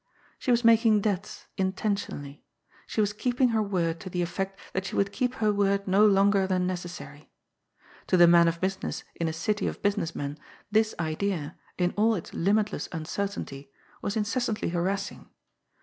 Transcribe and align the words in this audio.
She 0.39 0.49
was 0.49 0.63
making 0.63 1.01
debts, 1.01 1.45
intentionally. 1.59 2.43
She 2.87 3.01
was 3.01 3.13
keeping 3.13 3.49
her 3.49 3.61
word 3.61 3.99
to 3.99 4.09
the 4.09 4.23
effect 4.23 4.59
that 4.73 4.83
she 4.83 4.95
would 4.95 5.11
keep 5.11 5.35
her 5.35 5.53
woi 5.53 5.77
d 5.77 5.83
no 5.85 6.03
longer 6.07 6.47
than 6.47 6.65
necessary. 6.65 7.29
To 8.07 8.17
the 8.17 8.25
man 8.25 8.47
of 8.47 8.59
business 8.59 9.03
in 9.13 9.27
a 9.27 9.31
city 9.31 9.67
of 9.67 9.83
busi 9.83 9.97
ness 9.97 10.15
men, 10.15 10.39
this 10.71 10.95
idea, 10.99 11.55
in 11.77 11.93
all 11.95 12.15
its 12.15 12.33
limitless 12.33 12.89
uncertainty, 12.91 13.69
was 14.01 14.17
in 14.17 14.23
cessantly 14.23 14.71
harassing. 14.71 15.29